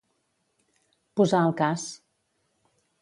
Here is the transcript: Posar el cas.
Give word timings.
Posar 1.21 1.43
el 1.49 1.53
cas. 1.63 1.85